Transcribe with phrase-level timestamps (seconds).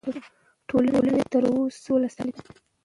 [0.69, 2.51] ټولنې تر اوسه سوله ساتلې ده.